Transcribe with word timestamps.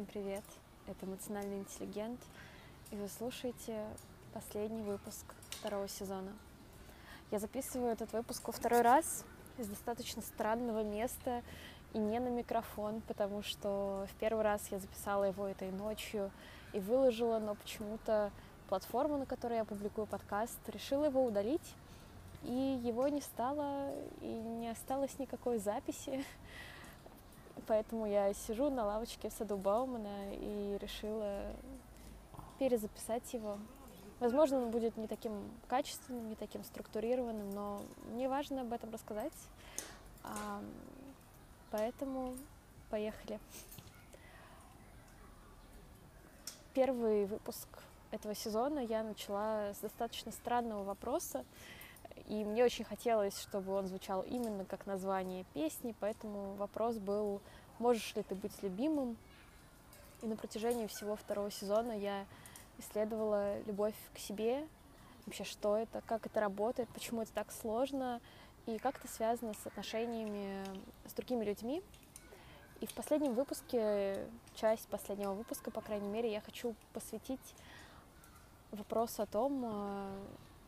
Всем 0.00 0.06
привет! 0.06 0.44
Это 0.86 1.04
эмоциональный 1.04 1.58
интеллигент, 1.58 2.18
и 2.90 2.96
вы 2.96 3.06
слушаете 3.06 3.84
последний 4.32 4.80
выпуск 4.80 5.26
второго 5.50 5.88
сезона. 5.88 6.32
Я 7.30 7.38
записываю 7.38 7.92
этот 7.92 8.10
выпуск 8.14 8.46
во 8.46 8.52
второй 8.54 8.80
раз 8.80 9.26
из 9.58 9.68
достаточно 9.68 10.22
странного 10.22 10.82
места 10.82 11.42
и 11.92 11.98
не 11.98 12.18
на 12.18 12.28
микрофон, 12.28 13.02
потому 13.08 13.42
что 13.42 14.06
в 14.10 14.14
первый 14.18 14.42
раз 14.42 14.68
я 14.70 14.78
записала 14.78 15.24
его 15.24 15.46
этой 15.46 15.70
ночью 15.70 16.30
и 16.72 16.80
выложила, 16.80 17.38
но 17.38 17.54
почему-то 17.54 18.30
платформа, 18.70 19.18
на 19.18 19.26
которой 19.26 19.58
я 19.58 19.66
публикую 19.66 20.06
подкаст, 20.06 20.58
решила 20.68 21.04
его 21.04 21.22
удалить, 21.22 21.74
и 22.44 22.80
его 22.82 23.06
не 23.08 23.20
стало, 23.20 23.92
и 24.22 24.32
не 24.32 24.70
осталось 24.70 25.18
никакой 25.18 25.58
записи. 25.58 26.24
Поэтому 27.66 28.06
я 28.06 28.32
сижу 28.34 28.70
на 28.70 28.84
лавочке 28.84 29.28
в 29.28 29.32
саду 29.32 29.56
Баумана 29.56 30.34
и 30.34 30.78
решила 30.80 31.52
перезаписать 32.58 33.32
его. 33.32 33.58
Возможно, 34.20 34.58
он 34.58 34.70
будет 34.70 34.96
не 34.96 35.06
таким 35.06 35.32
качественным, 35.66 36.28
не 36.28 36.36
таким 36.36 36.62
структурированным, 36.62 37.50
но 37.50 37.80
мне 38.12 38.28
важно 38.28 38.60
об 38.60 38.72
этом 38.72 38.90
рассказать. 38.90 39.32
А, 40.22 40.62
поэтому 41.70 42.34
поехали. 42.90 43.40
Первый 46.74 47.24
выпуск 47.24 47.68
этого 48.10 48.34
сезона 48.34 48.80
я 48.80 49.02
начала 49.02 49.72
с 49.72 49.78
достаточно 49.78 50.32
странного 50.32 50.84
вопроса, 50.84 51.44
и 52.28 52.44
мне 52.44 52.64
очень 52.64 52.84
хотелось, 52.84 53.38
чтобы 53.40 53.72
он 53.72 53.86
звучал 53.86 54.22
именно 54.22 54.64
как 54.64 54.86
название 54.86 55.44
песни, 55.54 55.94
поэтому 56.00 56.54
вопрос 56.54 56.96
был, 56.98 57.40
можешь 57.78 58.14
ли 58.14 58.22
ты 58.22 58.34
быть 58.34 58.62
любимым? 58.62 59.16
И 60.22 60.26
на 60.26 60.36
протяжении 60.36 60.86
всего 60.86 61.16
второго 61.16 61.50
сезона 61.50 61.92
я 61.92 62.26
исследовала 62.78 63.60
любовь 63.62 63.94
к 64.14 64.18
себе, 64.18 64.66
вообще 65.26 65.44
что 65.44 65.76
это, 65.76 66.02
как 66.06 66.26
это 66.26 66.40
работает, 66.40 66.88
почему 66.90 67.22
это 67.22 67.32
так 67.32 67.52
сложно, 67.52 68.20
и 68.66 68.78
как 68.78 68.98
это 68.98 69.08
связано 69.08 69.54
с 69.54 69.66
отношениями 69.66 70.64
с 71.06 71.12
другими 71.12 71.44
людьми. 71.44 71.82
И 72.80 72.86
в 72.86 72.94
последнем 72.94 73.34
выпуске, 73.34 74.26
часть 74.54 74.88
последнего 74.88 75.32
выпуска, 75.32 75.70
по 75.70 75.80
крайней 75.80 76.08
мере, 76.08 76.32
я 76.32 76.40
хочу 76.40 76.74
посвятить 76.92 77.54
вопросу 78.70 79.22
о 79.22 79.26
том, 79.26 79.64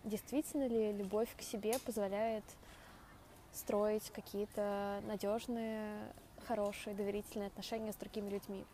действительно 0.05 0.67
ли 0.67 0.93
любовь 0.93 1.29
к 1.37 1.43
себе 1.43 1.79
позволяет 1.81 2.45
строить 3.53 4.11
какие-то 4.11 5.03
надежные, 5.07 6.13
хорошие, 6.47 6.95
доверительные 6.95 7.49
отношения 7.49 7.93
с 7.93 7.97
другими 7.97 8.31
людьми. 8.31 8.65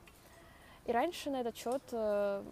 И 0.87 0.93
раньше 0.93 1.31
на 1.31 1.41
этот 1.41 1.57
счет 1.57 1.83
э, 1.93 2.43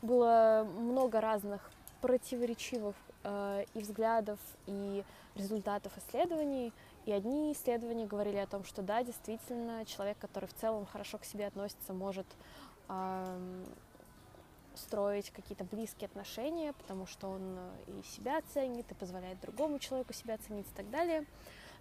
было 0.00 0.66
много 0.78 1.20
разных 1.20 1.70
противоречивых 2.00 2.96
э, 3.24 3.64
и 3.74 3.78
взглядов, 3.80 4.38
и 4.66 5.04
результатов 5.34 5.92
исследований. 5.98 6.72
И 7.04 7.12
одни 7.12 7.52
исследования 7.52 8.06
говорили 8.06 8.38
о 8.38 8.46
том, 8.46 8.64
что 8.64 8.82
да, 8.82 9.02
действительно, 9.02 9.84
человек, 9.84 10.18
который 10.18 10.46
в 10.46 10.54
целом 10.54 10.86
хорошо 10.86 11.18
к 11.18 11.24
себе 11.24 11.46
относится, 11.46 11.92
может 11.92 12.26
строить 14.76 15.30
какие-то 15.30 15.64
близкие 15.64 16.06
отношения, 16.06 16.72
потому 16.72 17.06
что 17.06 17.28
он 17.28 17.58
и 17.86 18.02
себя 18.06 18.40
ценит, 18.52 18.90
и 18.90 18.94
позволяет 18.94 19.40
другому 19.40 19.78
человеку 19.78 20.12
себя 20.12 20.38
ценить 20.38 20.66
и 20.66 20.74
так 20.74 20.90
далее. 20.90 21.24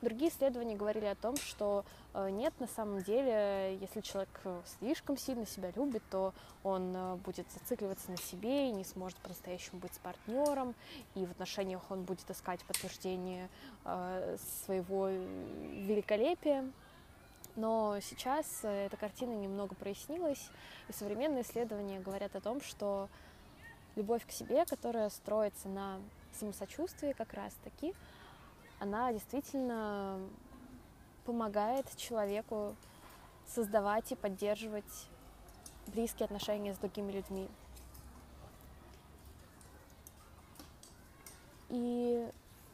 Другие 0.02 0.30
исследования 0.30 0.76
говорили 0.76 1.06
о 1.06 1.16
том, 1.16 1.36
что 1.38 1.86
э, 2.14 2.30
нет, 2.30 2.54
на 2.60 2.68
самом 2.68 3.02
деле, 3.02 3.78
если 3.80 4.02
человек 4.02 4.42
э, 4.44 4.62
слишком 4.80 5.18
сильно 5.18 5.46
себя 5.46 5.72
любит, 5.76 6.04
то 6.12 6.34
он 6.64 6.94
э, 6.96 7.16
будет 7.16 7.50
зацикливаться 7.52 8.12
на 8.12 8.18
себе 8.18 8.70
и 8.70 8.72
не 8.72 8.84
сможет 8.84 9.18
по-настоящему 9.20 9.80
быть 9.80 9.94
с 9.94 9.98
партнером, 10.00 10.76
и 11.16 11.26
в 11.26 11.32
отношениях 11.32 11.82
он 11.90 12.04
будет 12.04 12.30
искать 12.30 12.64
подтверждение 12.66 13.50
своего 14.64 15.08
великолепия. 15.08 16.72
Но 17.56 17.98
сейчас 18.02 18.46
эта 18.64 18.98
картина 18.98 19.34
немного 19.34 19.76
прояснилась, 19.76 20.50
и 20.90 20.94
современные 20.94 21.44
исследования 21.44 22.00
говорят 22.00 22.36
о 22.36 22.42
том, 22.42 22.62
что 22.62 23.08
любовь 23.96 24.26
к 24.26 24.32
себе, 24.32 24.66
которая 24.66 25.10
строится 25.10 25.70
на 25.70 26.02
самосочувствии 26.34 27.14
как 27.14 27.34
раз-таки, 27.34 27.94
она 28.80 29.14
действительно 29.14 30.20
помогает 31.26 31.86
человеку 31.96 32.76
создавать 33.48 34.12
и 34.12 34.16
поддерживать 34.16 35.10
близкие 35.88 36.26
отношения 36.26 36.74
с 36.74 36.78
другими 36.78 37.12
людьми. 37.12 37.48
И 41.70 42.30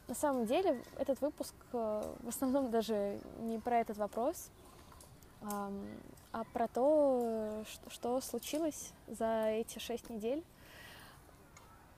на 0.08 0.14
самом 0.14 0.46
деле 0.46 0.82
этот 0.98 1.20
выпуск 1.20 1.54
э, 1.72 2.14
в 2.22 2.28
основном 2.28 2.70
даже 2.70 3.20
не 3.40 3.58
про 3.58 3.80
этот 3.80 3.96
вопрос, 3.96 4.50
а 5.42 6.44
про 6.52 6.68
то, 6.68 7.64
что 7.88 8.20
случилось 8.20 8.92
за 9.06 9.48
эти 9.48 9.78
шесть 9.78 10.08
недель 10.08 10.42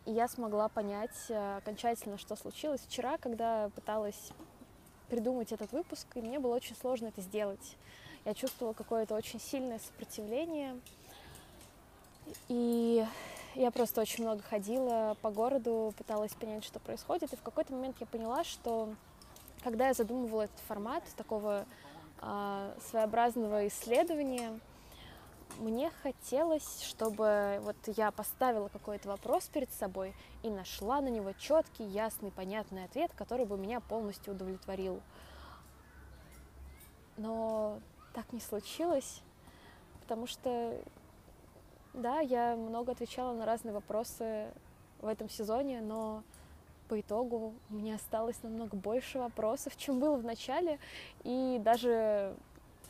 я 0.07 0.29
смогла 0.29 0.69
понять 0.69 1.17
э, 1.29 1.57
окончательно, 1.57 2.19
что 2.19 2.37
случилось. 2.37 2.81
Вчера, 2.83 3.17
когда 3.17 3.71
пыталась 3.75 4.33
придумать 5.09 5.53
этот 5.53 5.73
выпуск, 5.73 6.07
и 6.15 6.21
мне 6.21 6.39
было 6.39 6.55
очень 6.55 6.77
сложно 6.77 7.07
это 7.07 7.23
сделать. 7.23 7.77
Я 8.25 8.35
чувствовала 8.35 8.75
какое-то 8.75 9.15
очень 9.15 9.41
сильное 9.41 9.79
сопротивление, 9.79 10.79
и 12.49 13.07
я 13.55 13.71
просто 13.71 14.01
очень 14.01 14.25
много 14.25 14.43
ходила 14.43 15.17
по 15.23 15.31
городу, 15.31 15.95
пыталась 15.97 16.35
понять, 16.35 16.65
что 16.65 16.81
происходит, 16.81 17.33
и 17.33 17.37
в 17.37 17.43
какой-то 17.43 17.73
момент 17.73 17.97
я 18.01 18.07
поняла, 18.07 18.45
что 18.45 18.95
когда 19.63 19.89
я 19.89 19.95
задумывала 19.95 20.43
этот 20.43 20.59
формат 20.67 21.05
такого 21.17 21.65
своеобразного 22.21 23.67
исследования, 23.69 24.59
мне 25.59 25.91
хотелось, 26.03 26.83
чтобы 26.83 27.61
вот 27.63 27.77
я 27.97 28.11
поставила 28.11 28.69
какой-то 28.69 29.09
вопрос 29.09 29.45
перед 29.47 29.73
собой 29.73 30.15
и 30.43 30.51
нашла 30.51 31.01
на 31.01 31.09
него 31.09 31.33
четкий, 31.33 31.85
ясный, 31.85 32.31
понятный 32.31 32.85
ответ, 32.85 33.13
который 33.15 33.47
бы 33.47 33.57
меня 33.57 33.81
полностью 33.81 34.35
удовлетворил. 34.35 35.01
Но 37.17 37.79
так 38.15 38.33
не 38.33 38.41
случилось, 38.41 39.23
потому 40.01 40.27
что, 40.27 40.77
да, 41.93 42.19
я 42.19 42.57
много 42.57 42.93
отвечала 42.93 43.33
на 43.33 43.47
разные 43.47 43.73
вопросы 43.73 44.49
в 45.01 45.07
этом 45.07 45.29
сезоне, 45.29 45.81
но 45.81 46.25
по 46.89 47.01
итогу 47.01 47.55
у 47.71 47.75
меня 47.75 47.97
осталось 47.97 48.43
намного 48.43 48.77
больше 48.77 49.19
вопросов, 49.19 49.77
чем 49.77 50.01
было 50.01 50.17
в 50.17 50.25
начале, 50.25 50.79
и 51.23 51.61
даже 51.63 52.35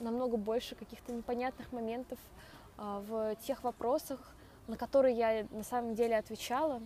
намного 0.00 0.36
больше 0.36 0.74
каких-то 0.74 1.12
непонятных 1.12 1.72
моментов 1.72 2.18
а, 2.76 3.00
в 3.00 3.36
тех 3.36 3.62
вопросах, 3.62 4.20
на 4.66 4.76
которые 4.76 5.16
я 5.16 5.46
на 5.50 5.62
самом 5.62 5.94
деле 5.94 6.16
отвечала. 6.16 6.82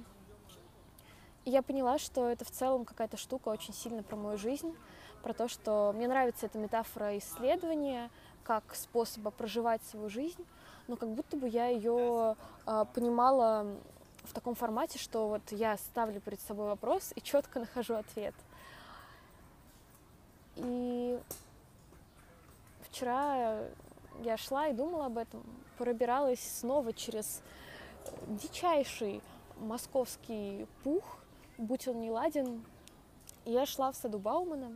И 1.44 1.50
я 1.50 1.62
поняла, 1.62 1.98
что 1.98 2.28
это 2.28 2.44
в 2.44 2.50
целом 2.50 2.84
какая-то 2.84 3.16
штука 3.16 3.48
очень 3.48 3.72
сильно 3.72 4.02
про 4.02 4.16
мою 4.16 4.36
жизнь, 4.36 4.76
про 5.22 5.32
то, 5.32 5.48
что 5.48 5.92
мне 5.96 6.06
нравится 6.06 6.46
эта 6.46 6.58
метафора 6.58 7.16
исследования 7.18 8.10
как 8.42 8.74
способа 8.74 9.30
проживать 9.30 9.82
свою 9.84 10.08
жизнь, 10.08 10.44
но 10.86 10.96
как 10.96 11.10
будто 11.10 11.36
бы 11.36 11.48
я 11.48 11.66
ее 11.66 12.36
э, 12.66 12.84
понимала 12.94 13.66
в 14.28 14.32
таком 14.32 14.54
формате, 14.54 14.98
что 14.98 15.28
вот 15.28 15.42
я 15.50 15.76
ставлю 15.76 16.20
перед 16.20 16.40
собой 16.40 16.66
вопрос 16.66 17.12
и 17.14 17.20
четко 17.20 17.60
нахожу 17.60 17.94
ответ. 17.94 18.34
И 20.56 21.18
вчера 22.82 23.58
я 24.22 24.36
шла 24.36 24.68
и 24.68 24.72
думала 24.72 25.06
об 25.06 25.18
этом, 25.18 25.42
пробиралась 25.78 26.40
снова 26.40 26.92
через 26.92 27.42
дичайший 28.26 29.22
московский 29.56 30.66
пух, 30.82 31.18
будь 31.56 31.86
он 31.88 32.00
не 32.00 32.10
ладен. 32.10 32.64
Я 33.44 33.66
шла 33.66 33.92
в 33.92 33.96
саду 33.96 34.18
Баумана 34.18 34.72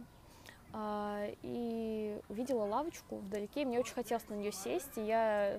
и 0.75 2.19
увидела 2.29 2.65
лавочку 2.65 3.17
вдалеке. 3.17 3.65
Мне 3.65 3.79
очень 3.79 3.95
хотелось 3.95 4.27
на 4.29 4.35
нее 4.35 4.53
сесть. 4.53 4.97
И 4.97 5.03
я, 5.03 5.59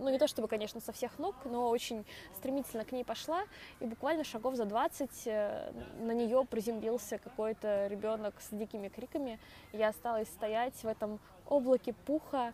ну 0.00 0.08
не 0.08 0.18
то 0.18 0.26
чтобы, 0.26 0.48
конечно, 0.48 0.80
со 0.80 0.92
всех 0.92 1.18
ног, 1.18 1.36
но 1.44 1.68
очень 1.68 2.04
стремительно 2.36 2.84
к 2.84 2.92
ней 2.92 3.04
пошла. 3.04 3.44
И 3.80 3.86
буквально 3.86 4.24
шагов 4.24 4.56
за 4.56 4.64
20 4.64 5.10
э, 5.26 5.72
на 6.00 6.12
нее 6.12 6.44
приземлился 6.44 7.18
какой-то 7.18 7.86
ребенок 7.86 8.34
с 8.40 8.48
дикими 8.54 8.88
криками. 8.88 9.38
Я 9.72 9.88
осталась 9.88 10.28
стоять 10.28 10.74
в 10.74 10.86
этом 10.86 11.20
облаке 11.46 11.92
пуха, 11.92 12.52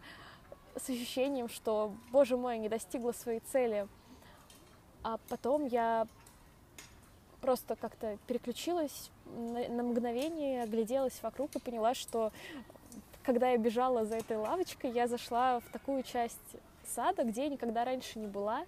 с 0.77 0.91
ощущением, 0.91 1.49
что, 1.49 1.95
боже 2.11 2.37
мой, 2.37 2.59
не 2.59 2.69
достигла 2.69 3.13
своей 3.13 3.41
цели. 3.41 3.87
А 5.03 5.19
потом 5.29 5.67
я 5.67 6.07
просто 7.45 7.77
как-то 7.77 8.17
переключилась 8.27 9.11
на, 9.27 9.69
на 9.69 9.83
мгновение, 9.83 10.63
огляделась 10.63 11.23
вокруг 11.23 11.55
и 11.55 11.59
поняла, 11.59 11.93
что 11.93 12.33
когда 13.23 13.51
я 13.51 13.59
бежала 13.59 14.07
за 14.07 14.17
этой 14.17 14.39
лавочкой, 14.39 14.93
я 14.93 15.07
зашла 15.07 15.61
в 15.61 15.71
такую 15.71 16.05
часть 16.05 16.57
сада, 16.87 17.23
где 17.23 17.43
я 17.43 17.49
никогда 17.51 17.85
раньше 17.85 18.19
не 18.19 18.29
была. 18.29 18.65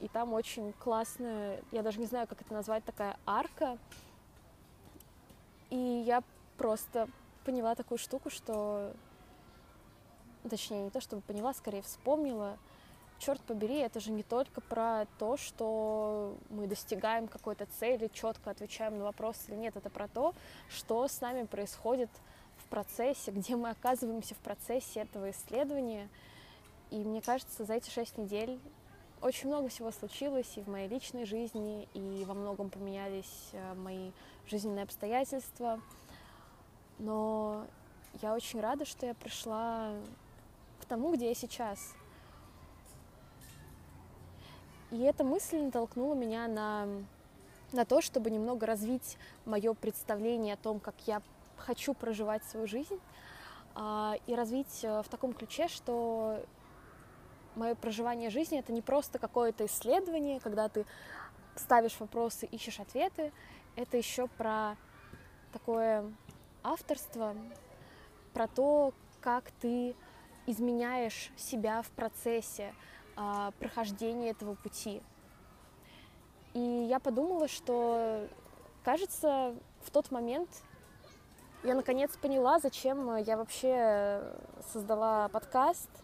И 0.00 0.08
там 0.08 0.32
очень 0.32 0.72
классная, 0.72 1.60
я 1.72 1.82
даже 1.82 2.00
не 2.00 2.06
знаю, 2.06 2.26
как 2.26 2.40
это 2.40 2.54
назвать, 2.54 2.84
такая 2.84 3.18
арка. 3.26 3.76
И 5.68 5.76
я 5.76 6.22
просто 6.56 7.08
поняла 7.44 7.74
такую 7.74 7.98
штуку, 7.98 8.30
что... 8.30 8.94
Точнее, 10.48 10.84
не 10.84 10.90
то 10.90 11.02
чтобы 11.02 11.20
поняла, 11.20 11.52
скорее 11.52 11.82
вспомнила. 11.82 12.56
Черт 13.18 13.40
побери, 13.42 13.78
это 13.78 13.98
же 13.98 14.10
не 14.12 14.22
только 14.22 14.60
про 14.60 15.06
то, 15.18 15.36
что 15.36 16.36
мы 16.50 16.66
достигаем 16.66 17.28
какой-то 17.28 17.66
цели, 17.78 18.10
четко 18.12 18.50
отвечаем 18.50 18.98
на 18.98 19.04
вопрос 19.04 19.36
или 19.48 19.56
нет. 19.56 19.76
Это 19.76 19.88
про 19.88 20.06
то, 20.06 20.34
что 20.68 21.08
с 21.08 21.20
нами 21.20 21.44
происходит 21.44 22.10
в 22.58 22.68
процессе, 22.68 23.30
где 23.30 23.56
мы 23.56 23.70
оказываемся 23.70 24.34
в 24.34 24.38
процессе 24.38 25.00
этого 25.00 25.30
исследования. 25.30 26.08
И 26.90 26.96
мне 26.96 27.22
кажется, 27.22 27.64
за 27.64 27.74
эти 27.74 27.88
шесть 27.88 28.18
недель 28.18 28.60
очень 29.22 29.48
много 29.48 29.68
всего 29.68 29.90
случилось 29.90 30.52
и 30.56 30.60
в 30.60 30.68
моей 30.68 30.88
личной 30.88 31.24
жизни, 31.24 31.88
и 31.94 32.24
во 32.26 32.34
многом 32.34 32.68
поменялись 32.68 33.48
э, 33.52 33.74
мои 33.74 34.10
жизненные 34.46 34.84
обстоятельства. 34.84 35.80
Но 36.98 37.66
я 38.22 38.34
очень 38.34 38.60
рада, 38.60 38.84
что 38.84 39.06
я 39.06 39.14
пришла 39.14 39.90
к 40.80 40.84
тому, 40.84 41.14
где 41.14 41.28
я 41.28 41.34
сейчас. 41.34 41.94
И 44.90 45.00
эта 45.00 45.24
мысль 45.24 45.58
натолкнула 45.58 46.14
меня 46.14 46.46
на, 46.46 46.88
на 47.72 47.84
то, 47.84 48.00
чтобы 48.00 48.30
немного 48.30 48.66
развить 48.66 49.18
мое 49.44 49.74
представление 49.74 50.54
о 50.54 50.58
том, 50.58 50.78
как 50.78 50.94
я 51.06 51.22
хочу 51.56 51.94
проживать 51.94 52.44
свою 52.44 52.66
жизнь, 52.66 53.00
а, 53.74 54.14
и 54.26 54.34
развить 54.34 54.84
э, 54.84 55.02
в 55.02 55.08
таком 55.08 55.32
ключе, 55.32 55.68
что 55.68 56.42
мое 57.56 57.74
проживание 57.74 58.30
жизни 58.30 58.58
это 58.58 58.72
не 58.72 58.82
просто 58.82 59.18
какое-то 59.18 59.66
исследование, 59.66 60.40
когда 60.40 60.68
ты 60.68 60.86
ставишь 61.56 61.98
вопросы, 61.98 62.46
ищешь 62.46 62.80
ответы, 62.80 63.32
это 63.74 63.96
еще 63.96 64.28
про 64.28 64.76
такое 65.52 66.10
авторство, 66.62 67.34
про 68.32 68.46
то, 68.46 68.94
как 69.20 69.50
ты 69.60 69.94
изменяешь 70.46 71.30
себя 71.36 71.82
в 71.82 71.90
процессе 71.90 72.74
э, 73.16 73.50
прохождения 73.58 74.30
этого 74.30 74.54
пути. 74.54 75.02
И 76.54 76.60
я 76.60 77.00
подумала, 77.00 77.48
что, 77.48 78.28
кажется, 78.84 79.54
в 79.82 79.90
тот 79.90 80.10
момент 80.10 80.48
я 81.64 81.74
наконец 81.74 82.16
поняла, 82.16 82.58
зачем 82.60 83.16
я 83.16 83.36
вообще 83.36 84.22
создала 84.72 85.28
подкаст– 85.28 85.90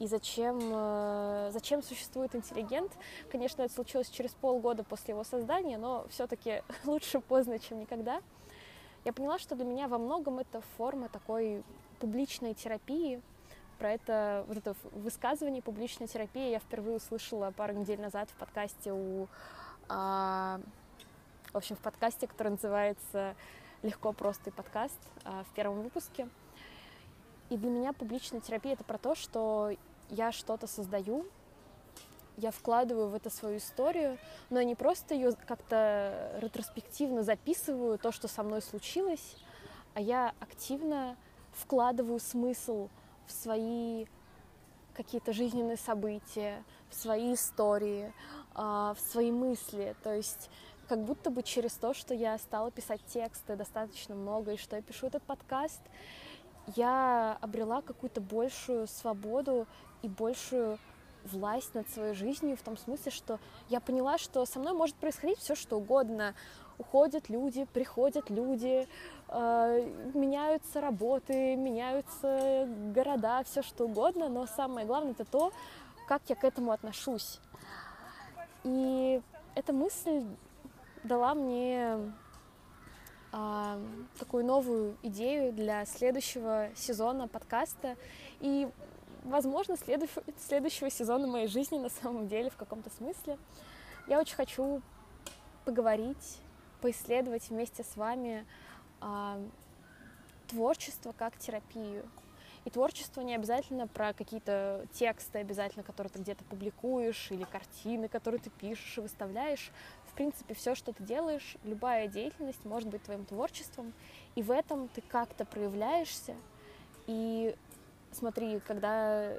и 0.00 0.06
зачем, 0.06 0.58
э, 0.62 1.50
зачем 1.52 1.82
существует 1.82 2.34
интеллигент. 2.34 2.90
Конечно, 3.30 3.60
это 3.62 3.72
случилось 3.72 4.08
через 4.08 4.30
полгода 4.32 4.82
после 4.82 5.12
его 5.12 5.24
создания, 5.24 5.76
но 5.76 6.06
все-таки 6.08 6.62
лучше 6.84 7.20
поздно, 7.20 7.58
чем 7.58 7.80
никогда. 7.80 8.22
Я 9.04 9.12
поняла, 9.12 9.38
что 9.38 9.54
для 9.54 9.66
меня 9.66 9.88
во 9.88 9.98
многом 9.98 10.38
это 10.38 10.62
форма 10.78 11.10
такой 11.10 11.62
публичной 12.00 12.54
терапии. 12.54 13.20
Про 13.80 13.92
это, 13.92 14.44
вот 14.46 14.58
это 14.58 14.76
высказывание 14.92 15.62
публичной 15.62 16.06
терапии 16.06 16.50
я 16.50 16.58
впервые 16.58 16.98
услышала 16.98 17.50
пару 17.50 17.72
недель 17.72 17.98
назад 17.98 18.28
в 18.28 18.34
подкасте 18.34 18.92
у... 18.92 19.26
А, 19.88 20.60
в 21.50 21.56
общем, 21.56 21.76
в 21.76 21.78
подкасте, 21.78 22.26
который 22.26 22.48
называется 22.50 23.34
«Легко, 23.82 24.12
просто 24.12 24.50
и 24.50 24.52
подкаст» 24.52 24.98
а, 25.24 25.44
в 25.44 25.54
первом 25.54 25.80
выпуске. 25.80 26.28
И 27.48 27.56
для 27.56 27.70
меня 27.70 27.94
публичная 27.94 28.42
терапия— 28.42 28.72
это 28.74 28.84
про 28.84 28.98
то, 28.98 29.14
что 29.14 29.70
я 30.10 30.30
что-то 30.30 30.66
создаю, 30.66 31.26
я 32.36 32.50
вкладываю 32.50 33.08
в 33.08 33.14
это 33.14 33.30
свою 33.30 33.56
историю, 33.56 34.18
но 34.50 34.58
я 34.58 34.66
не 34.66 34.74
просто 34.74 35.14
ее 35.14 35.32
как-то 35.46 36.36
ретроспективно 36.42 37.22
записываю, 37.22 37.98
то, 37.98 38.12
что 38.12 38.28
со 38.28 38.42
мной 38.42 38.60
случилось, 38.60 39.36
а 39.94 40.02
я 40.02 40.34
активно 40.38 41.16
вкладываю 41.54 42.20
смысл 42.20 42.90
в 43.30 43.32
свои 43.32 44.06
какие-то 44.94 45.32
жизненные 45.32 45.76
события, 45.76 46.64
в 46.90 46.94
свои 46.94 47.34
истории, 47.34 48.12
а, 48.54 48.94
в 48.94 49.00
свои 49.00 49.30
мысли. 49.30 49.94
То 50.02 50.14
есть 50.14 50.50
как 50.88 51.04
будто 51.04 51.30
бы 51.30 51.42
через 51.42 51.74
то, 51.74 51.94
что 51.94 52.12
я 52.12 52.36
стала 52.38 52.70
писать 52.70 53.00
тексты 53.06 53.54
достаточно 53.54 54.14
много, 54.14 54.52
и 54.52 54.56
что 54.56 54.76
я 54.76 54.82
пишу 54.82 55.06
этот 55.06 55.22
подкаст, 55.22 55.80
я 56.74 57.38
обрела 57.40 57.80
какую-то 57.80 58.20
большую 58.20 58.88
свободу 58.88 59.66
и 60.02 60.08
большую 60.08 60.78
власть 61.24 61.74
над 61.74 61.88
своей 61.88 62.14
жизнью 62.14 62.56
в 62.56 62.62
том 62.62 62.76
смысле, 62.76 63.12
что 63.12 63.38
я 63.68 63.80
поняла, 63.80 64.18
что 64.18 64.44
со 64.44 64.58
мной 64.58 64.72
может 64.72 64.96
происходить 64.96 65.38
все 65.38 65.54
что 65.54 65.76
угодно. 65.76 66.34
Уходят 66.80 67.28
люди, 67.28 67.66
приходят 67.66 68.30
люди, 68.30 68.88
э, 69.28 70.10
меняются 70.14 70.80
работы, 70.80 71.54
меняются 71.54 72.66
города, 72.94 73.42
все 73.44 73.60
что 73.60 73.84
угодно, 73.84 74.30
но 74.30 74.46
самое 74.46 74.86
главное 74.86 75.12
это 75.12 75.26
то, 75.26 75.52
как 76.08 76.22
я 76.28 76.36
к 76.36 76.42
этому 76.42 76.72
отношусь. 76.72 77.38
И 78.64 79.20
эта 79.54 79.74
мысль 79.74 80.24
дала 81.04 81.34
мне 81.34 81.98
э, 83.34 83.84
такую 84.18 84.46
новую 84.46 84.96
идею 85.02 85.52
для 85.52 85.84
следующего 85.84 86.70
сезона 86.74 87.28
подкаста. 87.28 87.98
И 88.40 88.66
возможно, 89.24 89.76
следу... 89.76 90.06
следующего 90.48 90.88
сезона 90.88 91.26
моей 91.26 91.46
жизни 91.46 91.76
на 91.76 91.90
самом 91.90 92.26
деле 92.26 92.48
в 92.48 92.56
каком-то 92.56 92.88
смысле. 92.88 93.36
Я 94.08 94.18
очень 94.18 94.36
хочу 94.36 94.80
поговорить, 95.66 96.38
поисследовать 96.80 97.48
вместе 97.50 97.84
с 97.84 97.96
вами 97.96 98.46
а, 99.00 99.40
творчество 100.48 101.12
как 101.12 101.38
терапию. 101.38 102.08
И 102.64 102.70
творчество 102.70 103.22
не 103.22 103.34
обязательно 103.34 103.86
про 103.86 104.12
какие-то 104.12 104.86
тексты 104.92 105.38
обязательно, 105.38 105.82
которые 105.82 106.10
ты 106.10 106.18
где-то 106.18 106.44
публикуешь, 106.44 107.30
или 107.30 107.44
картины, 107.44 108.08
которые 108.08 108.40
ты 108.40 108.50
пишешь 108.50 108.98
и 108.98 109.00
выставляешь. 109.00 109.70
В 110.06 110.12
принципе, 110.12 110.54
все, 110.54 110.74
что 110.74 110.92
ты 110.92 111.02
делаешь, 111.02 111.56
любая 111.64 112.06
деятельность 112.06 112.62
может 112.64 112.88
быть 112.88 113.02
твоим 113.02 113.24
творчеством, 113.24 113.94
и 114.34 114.42
в 114.42 114.50
этом 114.50 114.88
ты 114.88 115.00
как-то 115.00 115.46
проявляешься, 115.46 116.34
и 117.06 117.56
смотри, 118.12 118.60
когда 118.60 119.38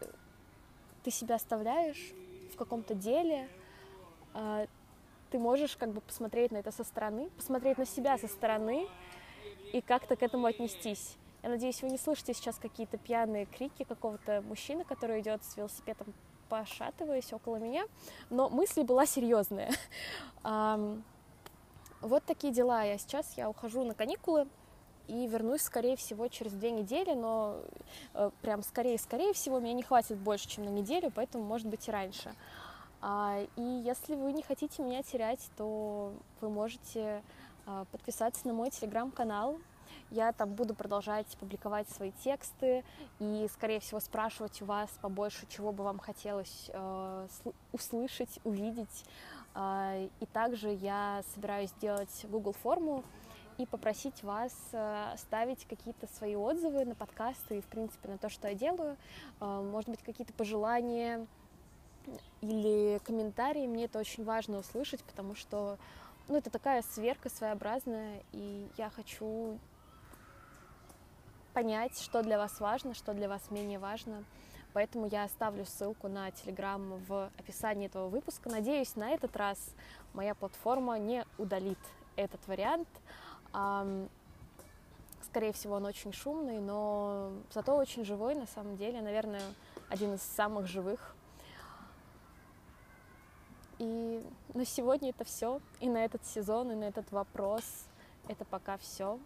ты 1.03 1.11
себя 1.11 1.35
оставляешь 1.35 2.13
в 2.53 2.57
каком-то 2.57 2.95
деле, 2.95 3.47
а, 4.33 4.65
ты 5.31 5.39
можешь 5.39 5.77
как 5.77 5.91
бы 5.91 6.01
посмотреть 6.01 6.51
на 6.51 6.57
это 6.57 6.71
со 6.71 6.83
стороны, 6.83 7.29
посмотреть 7.37 7.77
на 7.77 7.85
себя 7.85 8.17
со 8.17 8.27
стороны 8.27 8.87
и 9.73 9.81
как-то 9.81 10.15
к 10.15 10.23
этому 10.23 10.45
отнестись. 10.45 11.17
Я 11.41 11.49
надеюсь, 11.49 11.81
вы 11.81 11.89
не 11.89 11.97
слышите 11.97 12.33
сейчас 12.33 12.57
какие-то 12.57 12.97
пьяные 12.97 13.45
крики 13.45 13.83
какого-то 13.83 14.41
мужчины, 14.41 14.83
который 14.83 15.21
идет 15.21 15.43
с 15.43 15.57
велосипедом, 15.57 16.13
пошатываясь 16.49 17.33
около 17.33 17.55
меня, 17.55 17.85
но 18.29 18.49
мысль 18.49 18.83
была 18.83 19.05
серьезная. 19.05 19.71
Вот 22.01 22.23
такие 22.25 22.51
дела. 22.51 22.81
Я 22.81 22.97
сейчас 22.97 23.37
я 23.37 23.47
ухожу 23.47 23.83
на 23.83 23.93
каникулы, 23.93 24.47
и 25.07 25.27
вернусь, 25.27 25.61
скорее 25.61 25.95
всего, 25.95 26.27
через 26.29 26.53
две 26.53 26.71
недели, 26.71 27.13
но 27.13 27.57
э, 28.13 28.31
прям 28.41 28.63
скорее, 28.63 28.97
скорее 28.97 29.33
всего, 29.33 29.59
меня 29.59 29.73
не 29.73 29.83
хватит 29.83 30.17
больше, 30.17 30.47
чем 30.47 30.65
на 30.65 30.69
неделю, 30.69 31.11
поэтому, 31.13 31.43
может 31.43 31.67
быть, 31.67 31.87
и 31.87 31.91
раньше. 31.91 32.33
А, 33.01 33.39
и 33.55 33.61
если 33.61 34.15
вы 34.15 34.31
не 34.31 34.43
хотите 34.43 34.81
меня 34.81 35.01
терять, 35.03 35.49
то 35.57 36.13
вы 36.39 36.49
можете 36.49 37.23
а, 37.65 37.85
подписаться 37.85 38.47
на 38.47 38.53
мой 38.53 38.69
телеграм-канал. 38.69 39.57
Я 40.09 40.31
там 40.31 40.53
буду 40.53 40.73
продолжать 40.73 41.27
публиковать 41.37 41.89
свои 41.89 42.11
тексты 42.23 42.83
и, 43.19 43.47
скорее 43.53 43.79
всего, 43.79 43.99
спрашивать 43.99 44.61
у 44.61 44.65
вас 44.65 44.89
побольше, 45.01 45.47
чего 45.49 45.71
бы 45.71 45.83
вам 45.83 45.99
хотелось 45.99 46.69
э, 46.73 47.27
услышать, 47.73 48.39
увидеть. 48.45 49.05
Э, 49.53 50.07
и 50.19 50.25
также 50.27 50.69
я 50.69 51.23
собираюсь 51.33 51.71
сделать 51.71 52.25
Google 52.29 52.53
форму, 52.53 53.03
и 53.57 53.65
попросить 53.65 54.23
вас 54.23 54.53
э, 54.71 55.13
ставить 55.17 55.65
какие-то 55.65 56.07
свои 56.07 56.35
отзывы 56.35 56.85
на 56.85 56.95
подкасты 56.95 57.57
и, 57.57 57.61
в 57.61 57.65
принципе, 57.65 58.09
на 58.09 58.17
то, 58.17 58.29
что 58.29 58.47
я 58.47 58.55
делаю. 58.55 58.97
Э, 59.39 59.61
может 59.61 59.89
быть, 59.89 60.01
какие-то 60.01 60.33
пожелания 60.33 61.27
или 62.41 62.99
комментарии. 63.05 63.67
Мне 63.67 63.85
это 63.85 63.99
очень 63.99 64.23
важно 64.23 64.59
услышать, 64.59 65.03
потому 65.03 65.35
что 65.35 65.77
ну, 66.27 66.37
это 66.37 66.49
такая 66.49 66.81
сверка 66.81 67.29
своеобразная, 67.29 68.23
и 68.31 68.67
я 68.77 68.89
хочу 68.89 69.59
понять, 71.53 71.99
что 71.99 72.23
для 72.23 72.37
вас 72.37 72.59
важно, 72.59 72.93
что 72.93 73.13
для 73.13 73.27
вас 73.27 73.51
менее 73.51 73.79
важно. 73.79 74.23
Поэтому 74.73 75.07
я 75.07 75.25
оставлю 75.25 75.65
ссылку 75.65 76.07
на 76.07 76.31
Телеграм 76.31 76.95
в 77.07 77.29
описании 77.37 77.87
этого 77.87 78.07
выпуска. 78.07 78.49
Надеюсь, 78.49 78.95
на 78.95 79.09
этот 79.11 79.35
раз 79.35 79.75
моя 80.13 80.33
платформа 80.33 80.97
не 80.97 81.25
удалит 81.37 81.79
этот 82.15 82.39
вариант. 82.47 82.87
Скорее 85.25 85.51
всего, 85.51 85.75
он 85.75 85.85
очень 85.85 86.13
шумный, 86.13 86.59
но 86.59 87.31
зато 87.53 87.75
очень 87.75 88.05
живой 88.05 88.35
на 88.35 88.47
самом 88.47 88.77
деле. 88.77 89.01
Наверное, 89.01 89.41
один 89.89 90.13
из 90.13 90.21
самых 90.21 90.67
живых. 90.67 91.15
И 93.81 94.23
на 94.53 94.63
сегодня 94.63 95.09
это 95.09 95.23
все. 95.23 95.59
И 95.79 95.89
на 95.89 96.05
этот 96.05 96.23
сезон, 96.23 96.71
и 96.71 96.75
на 96.75 96.83
этот 96.83 97.11
вопрос 97.11 97.87
это 98.27 98.45
пока 98.45 98.77
все. 98.77 99.19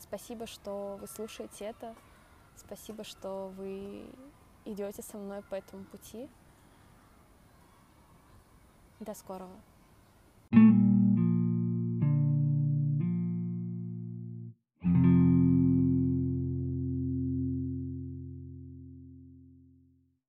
Спасибо, 0.00 0.48
что 0.48 0.98
вы 1.00 1.06
слушаете 1.06 1.66
это. 1.66 1.94
Спасибо, 2.56 3.04
что 3.04 3.52
вы 3.56 4.10
идете 4.64 5.02
со 5.02 5.18
мной 5.18 5.42
по 5.42 5.54
этому 5.54 5.84
пути. 5.84 6.28
До 8.98 9.14
скорого. 9.14 9.54